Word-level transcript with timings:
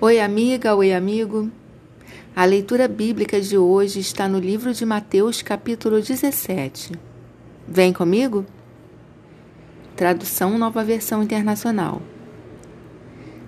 Oi, 0.00 0.20
amiga, 0.20 0.76
oi, 0.76 0.92
amigo. 0.92 1.50
A 2.36 2.44
leitura 2.44 2.86
bíblica 2.86 3.40
de 3.40 3.58
hoje 3.58 3.98
está 3.98 4.28
no 4.28 4.38
livro 4.38 4.72
de 4.72 4.86
Mateus, 4.86 5.42
capítulo 5.42 6.00
17. 6.00 6.92
Vem 7.66 7.92
comigo? 7.92 8.46
Tradução 9.96 10.56
Nova 10.56 10.84
Versão 10.84 11.20
Internacional. 11.20 12.00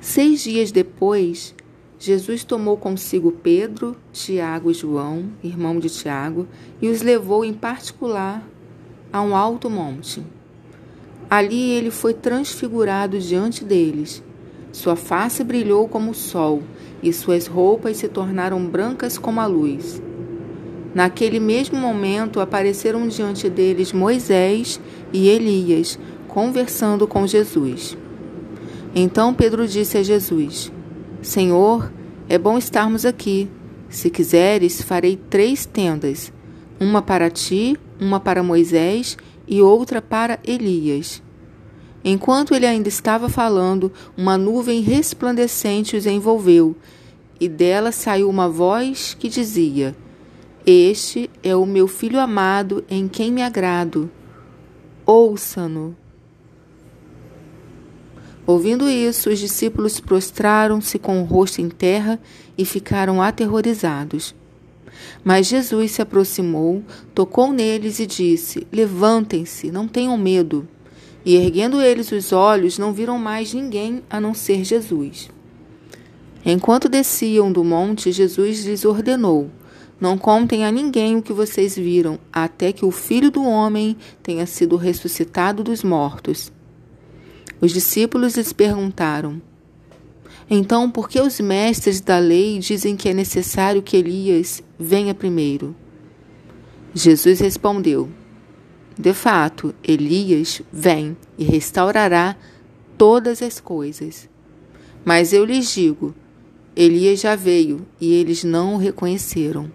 Seis 0.00 0.40
dias 0.44 0.70
depois, 0.70 1.52
Jesus 1.98 2.44
tomou 2.44 2.76
consigo 2.76 3.32
Pedro, 3.32 3.96
Tiago 4.12 4.70
e 4.70 4.74
João, 4.74 5.28
irmão 5.42 5.80
de 5.80 5.90
Tiago, 5.90 6.46
e 6.80 6.86
os 6.86 7.02
levou 7.02 7.44
em 7.44 7.52
particular 7.52 8.48
a 9.12 9.20
um 9.20 9.34
alto 9.34 9.68
monte. 9.68 10.22
Ali 11.28 11.72
ele 11.72 11.90
foi 11.90 12.14
transfigurado 12.14 13.18
diante 13.18 13.64
deles 13.64 14.22
sua 14.76 14.94
face 14.94 15.42
brilhou 15.42 15.88
como 15.88 16.10
o 16.10 16.14
sol, 16.14 16.62
e 17.02 17.10
suas 17.10 17.46
roupas 17.46 17.96
se 17.96 18.08
tornaram 18.08 18.62
brancas 18.66 19.16
como 19.16 19.40
a 19.40 19.46
luz. 19.46 20.02
Naquele 20.94 21.40
mesmo 21.40 21.78
momento 21.78 22.40
apareceram 22.40 23.08
diante 23.08 23.48
deles 23.48 23.90
Moisés 23.90 24.78
e 25.14 25.30
Elias, 25.30 25.98
conversando 26.28 27.08
com 27.08 27.26
Jesus. 27.26 27.96
Então 28.94 29.32
Pedro 29.32 29.66
disse 29.66 29.96
a 29.96 30.02
Jesus: 30.02 30.70
Senhor, 31.22 31.90
é 32.28 32.36
bom 32.36 32.58
estarmos 32.58 33.06
aqui. 33.06 33.48
Se 33.88 34.10
quiseres, 34.10 34.82
farei 34.82 35.16
três 35.16 35.64
tendas: 35.64 36.30
uma 36.78 37.00
para 37.00 37.30
ti, 37.30 37.78
uma 37.98 38.20
para 38.20 38.42
Moisés 38.42 39.16
e 39.48 39.62
outra 39.62 40.02
para 40.02 40.38
Elias. 40.44 41.22
Enquanto 42.08 42.54
ele 42.54 42.64
ainda 42.64 42.88
estava 42.88 43.28
falando, 43.28 43.90
uma 44.16 44.38
nuvem 44.38 44.80
resplandecente 44.80 45.96
os 45.96 46.06
envolveu, 46.06 46.76
e 47.40 47.48
dela 47.48 47.90
saiu 47.90 48.30
uma 48.30 48.48
voz 48.48 49.12
que 49.18 49.28
dizia: 49.28 49.92
Este 50.64 51.28
é 51.42 51.56
o 51.56 51.66
meu 51.66 51.88
filho 51.88 52.20
amado, 52.20 52.84
em 52.88 53.08
quem 53.08 53.32
me 53.32 53.42
agrado. 53.42 54.08
Ouça-no. 55.04 55.96
Ouvindo 58.46 58.88
isso, 58.88 59.28
os 59.28 59.40
discípulos 59.40 59.98
prostraram-se 59.98 61.00
com 61.00 61.20
o 61.20 61.24
rosto 61.24 61.60
em 61.60 61.68
terra 61.68 62.20
e 62.56 62.64
ficaram 62.64 63.20
aterrorizados. 63.20 64.32
Mas 65.24 65.48
Jesus 65.48 65.90
se 65.90 66.02
aproximou, 66.02 66.84
tocou 67.12 67.52
neles 67.52 67.98
e 67.98 68.06
disse: 68.06 68.64
Levantem-se, 68.70 69.72
não 69.72 69.88
tenham 69.88 70.16
medo. 70.16 70.68
E 71.26 71.34
erguendo 71.34 71.82
eles 71.82 72.12
os 72.12 72.32
olhos, 72.32 72.78
não 72.78 72.92
viram 72.92 73.18
mais 73.18 73.52
ninguém 73.52 74.00
a 74.08 74.20
não 74.20 74.32
ser 74.32 74.62
Jesus. 74.62 75.28
Enquanto 76.44 76.88
desciam 76.88 77.50
do 77.50 77.64
monte, 77.64 78.12
Jesus 78.12 78.64
lhes 78.64 78.84
ordenou: 78.84 79.50
Não 80.00 80.16
contem 80.16 80.64
a 80.64 80.70
ninguém 80.70 81.16
o 81.16 81.22
que 81.22 81.32
vocês 81.32 81.74
viram, 81.74 82.16
até 82.32 82.70
que 82.70 82.84
o 82.84 82.92
filho 82.92 83.28
do 83.28 83.42
homem 83.42 83.96
tenha 84.22 84.46
sido 84.46 84.76
ressuscitado 84.76 85.64
dos 85.64 85.82
mortos. 85.82 86.52
Os 87.60 87.72
discípulos 87.72 88.36
lhes 88.36 88.52
perguntaram: 88.52 89.42
Então, 90.48 90.88
por 90.88 91.08
que 91.08 91.20
os 91.20 91.40
mestres 91.40 92.00
da 92.00 92.20
lei 92.20 92.60
dizem 92.60 92.94
que 92.94 93.08
é 93.08 93.12
necessário 93.12 93.82
que 93.82 93.96
Elias 93.96 94.62
venha 94.78 95.12
primeiro? 95.12 95.74
Jesus 96.94 97.40
respondeu: 97.40 98.08
de 98.98 99.12
fato, 99.12 99.74
Elias 99.86 100.62
vem 100.72 101.14
e 101.36 101.44
restaurará 101.44 102.34
todas 102.96 103.42
as 103.42 103.60
coisas. 103.60 104.26
Mas 105.04 105.34
eu 105.34 105.44
lhes 105.44 105.70
digo: 105.70 106.14
Elias 106.74 107.20
já 107.20 107.36
veio 107.36 107.86
e 108.00 108.14
eles 108.14 108.42
não 108.42 108.74
o 108.74 108.78
reconheceram, 108.78 109.70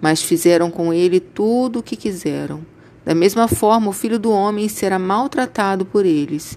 mas 0.00 0.22
fizeram 0.22 0.70
com 0.70 0.94
ele 0.94 1.18
tudo 1.18 1.80
o 1.80 1.82
que 1.82 1.96
quiseram. 1.96 2.64
Da 3.04 3.16
mesma 3.16 3.48
forma, 3.48 3.88
o 3.88 3.92
filho 3.92 4.16
do 4.16 4.30
homem 4.30 4.68
será 4.68 4.96
maltratado 4.96 5.84
por 5.84 6.06
eles. 6.06 6.56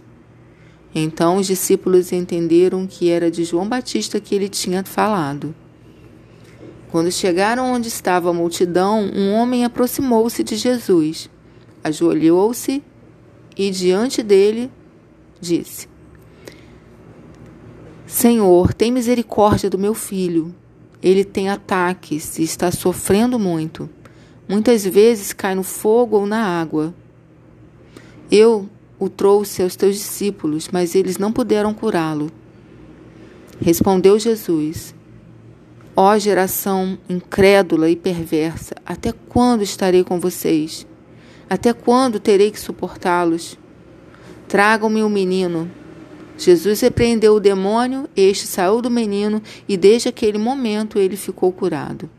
Então 0.93 1.37
os 1.37 1.47
discípulos 1.47 2.11
entenderam 2.11 2.85
que 2.85 3.09
era 3.09 3.31
de 3.31 3.43
João 3.43 3.67
Batista 3.67 4.19
que 4.19 4.35
ele 4.35 4.47
tinha 4.47 4.83
falado. 4.83 5.55
Quando 6.91 7.11
chegaram 7.11 7.73
onde 7.73 7.87
estava 7.87 8.29
a 8.29 8.33
multidão, 8.33 9.09
um 9.13 9.33
homem 9.33 9.65
aproximou-se 9.65 10.43
de 10.43 10.55
Jesus 10.55 11.29
ajoelhou-se 11.85 12.83
e 13.55 13.69
diante 13.69 14.23
dele 14.23 14.71
disse: 15.39 15.87
Senhor, 18.07 18.73
tem 18.73 18.91
misericórdia 18.91 19.69
do 19.69 19.77
meu 19.77 19.93
filho. 19.93 20.53
Ele 21.01 21.23
tem 21.23 21.49
ataques 21.49 22.39
e 22.39 22.43
está 22.43 22.71
sofrendo 22.71 23.37
muito. 23.37 23.87
Muitas 24.47 24.83
vezes 24.83 25.31
cai 25.31 25.53
no 25.53 25.61
fogo 25.61 26.17
ou 26.17 26.25
na 26.25 26.43
água. 26.43 26.93
Eu 28.31 28.67
o 28.99 29.07
trouxe 29.07 29.61
aos 29.61 29.75
teus 29.75 29.95
discípulos, 29.95 30.69
mas 30.71 30.95
eles 30.95 31.17
não 31.19 31.31
puderam 31.31 31.73
curá-lo. 31.73 32.31
Respondeu 33.61 34.17
Jesus: 34.17 34.95
Ó 35.95 36.17
geração 36.17 36.97
incrédula 37.07 37.89
e 37.89 37.95
perversa, 37.95 38.73
até 38.83 39.11
quando 39.11 39.61
estarei 39.61 40.03
com 40.03 40.19
vocês? 40.19 40.87
Até 41.49 41.73
quando 41.73 42.19
terei 42.19 42.51
que 42.51 42.59
suportá-los? 42.59 43.57
Tragam-me 44.47 45.03
o 45.03 45.07
um 45.07 45.09
menino. 45.09 45.69
Jesus 46.37 46.81
repreendeu 46.81 47.35
o 47.35 47.39
demônio, 47.39 48.09
este 48.15 48.45
saiu 48.45 48.81
do 48.81 48.89
menino 48.89 49.41
e 49.67 49.77
desde 49.77 50.09
aquele 50.09 50.37
momento 50.37 50.99
ele 50.99 51.15
ficou 51.15 51.51
curado. 51.51 52.09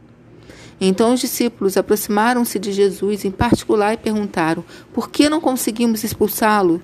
Então 0.80 1.12
os 1.12 1.20
discípulos 1.20 1.76
aproximaram-se 1.76 2.58
de 2.58 2.72
Jesus 2.72 3.24
em 3.24 3.30
particular 3.30 3.94
e 3.94 3.98
perguntaram: 3.98 4.64
Por 4.92 5.10
que 5.10 5.28
não 5.28 5.40
conseguimos 5.40 6.04
expulsá-lo? 6.04 6.80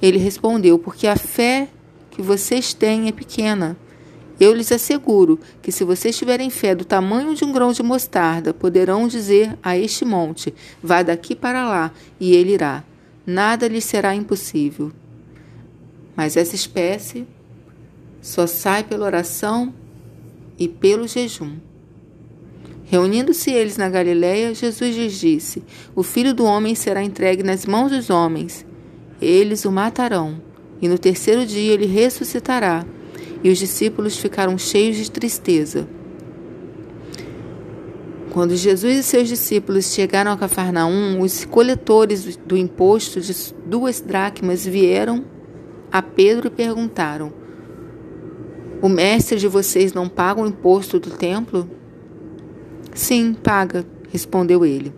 Ele 0.00 0.18
respondeu: 0.18 0.78
Porque 0.78 1.06
a 1.06 1.16
fé 1.16 1.68
que 2.10 2.22
vocês 2.22 2.72
têm 2.72 3.08
é 3.08 3.12
pequena. 3.12 3.76
Eu 4.38 4.52
lhes 4.52 4.70
asseguro 4.70 5.38
que, 5.62 5.72
se 5.72 5.82
vocês 5.82 6.16
tiverem 6.16 6.50
fé 6.50 6.74
do 6.74 6.84
tamanho 6.84 7.34
de 7.34 7.44
um 7.44 7.52
grão 7.52 7.72
de 7.72 7.82
mostarda, 7.82 8.52
poderão 8.52 9.08
dizer 9.08 9.56
a 9.62 9.76
este 9.76 10.04
monte: 10.04 10.54
Vá 10.82 11.02
daqui 11.02 11.34
para 11.34 11.66
lá, 11.66 11.92
e 12.20 12.34
ele 12.34 12.52
irá. 12.52 12.84
Nada 13.26 13.66
lhes 13.66 13.84
será 13.84 14.14
impossível. 14.14 14.92
Mas 16.14 16.36
essa 16.36 16.54
espécie 16.54 17.26
só 18.20 18.46
sai 18.46 18.84
pela 18.84 19.06
oração 19.06 19.72
e 20.58 20.68
pelo 20.68 21.08
jejum. 21.08 21.56
Reunindo-se 22.84 23.50
eles 23.50 23.76
na 23.76 23.88
Galiléia, 23.88 24.54
Jesus 24.54 24.94
lhes 24.94 25.18
disse: 25.18 25.62
O 25.94 26.02
filho 26.02 26.34
do 26.34 26.44
homem 26.44 26.74
será 26.74 27.02
entregue 27.02 27.42
nas 27.42 27.66
mãos 27.66 27.90
dos 27.90 28.10
homens. 28.10 28.64
Eles 29.20 29.64
o 29.64 29.72
matarão, 29.72 30.40
e 30.80 30.88
no 30.88 30.98
terceiro 30.98 31.46
dia 31.46 31.72
ele 31.72 31.86
ressuscitará. 31.86 32.84
E 33.42 33.50
os 33.50 33.58
discípulos 33.58 34.16
ficaram 34.16 34.56
cheios 34.58 34.96
de 34.96 35.10
tristeza. 35.10 35.86
Quando 38.36 38.54
Jesus 38.54 38.98
e 38.98 39.02
seus 39.02 39.28
discípulos 39.28 39.94
chegaram 39.94 40.30
a 40.30 40.36
Cafarnaum, 40.36 41.22
os 41.22 41.46
coletores 41.46 42.36
do 42.36 42.54
imposto 42.54 43.18
de 43.18 43.34
duas 43.64 44.00
dracmas 44.02 44.66
vieram 44.66 45.24
a 45.90 46.02
Pedro 46.02 46.48
e 46.48 46.50
perguntaram: 46.50 47.32
O 48.82 48.90
mestre 48.90 49.38
de 49.38 49.48
vocês 49.48 49.94
não 49.94 50.06
paga 50.06 50.42
o 50.42 50.46
imposto 50.46 51.00
do 51.00 51.12
templo? 51.12 51.70
Sim, 52.92 53.32
paga, 53.32 53.86
respondeu 54.10 54.66
ele. 54.66 54.92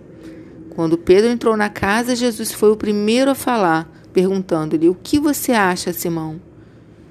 Quando 0.70 0.98
Pedro 0.98 1.30
entrou 1.30 1.56
na 1.56 1.68
casa, 1.68 2.16
Jesus 2.16 2.52
foi 2.52 2.72
o 2.72 2.76
primeiro 2.76 3.30
a 3.30 3.36
falar, 3.36 3.88
perguntando-lhe: 4.12 4.88
O 4.88 4.96
que 4.96 5.20
você 5.20 5.52
acha, 5.52 5.92
Simão? 5.92 6.47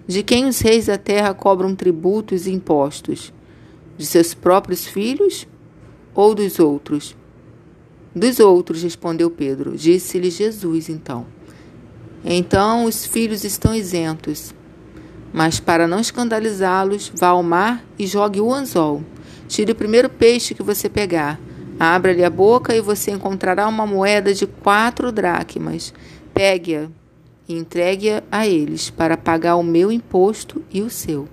De 0.07 0.23
quem 0.23 0.45
os 0.45 0.61
reis 0.61 0.85
da 0.85 0.97
terra 0.97 1.33
cobram 1.33 1.75
tributos 1.75 2.47
e 2.47 2.51
impostos? 2.51 3.33
De 3.97 4.05
seus 4.05 4.33
próprios 4.33 4.85
filhos 4.87 5.45
ou 6.15 6.33
dos 6.33 6.59
outros? 6.59 7.13
Dos 8.15 8.39
outros, 8.39 8.81
respondeu 8.83 9.29
Pedro. 9.29 9.75
Disse-lhe 9.75 10.31
Jesus 10.31 10.87
então. 10.87 11.25
Então 12.23 12.85
os 12.85 13.05
filhos 13.05 13.43
estão 13.43 13.75
isentos. 13.75 14.55
Mas 15.33 15.59
para 15.59 15.87
não 15.87 15.99
escandalizá-los, 15.99 17.11
vá 17.13 17.27
ao 17.27 17.43
mar 17.43 17.83
e 17.99 18.07
jogue 18.07 18.39
o 18.39 18.53
anzol. 18.53 19.03
Tire 19.47 19.73
o 19.73 19.75
primeiro 19.75 20.09
peixe 20.09 20.55
que 20.55 20.63
você 20.63 20.87
pegar. 20.87 21.37
Abra-lhe 21.77 22.23
a 22.23 22.29
boca 22.29 22.73
e 22.73 22.81
você 22.81 23.11
encontrará 23.11 23.67
uma 23.67 23.85
moeda 23.85 24.33
de 24.33 24.47
quatro 24.47 25.11
dracmas. 25.11 25.93
Pegue-a 26.33 26.89
e 27.47 27.55
entregue-a 27.55 28.23
a 28.31 28.47
eles 28.47 28.89
para 28.89 29.17
pagar 29.17 29.55
o 29.55 29.63
meu 29.63 29.91
imposto 29.91 30.63
e 30.71 30.81
o 30.81 30.89
seu. 30.89 31.27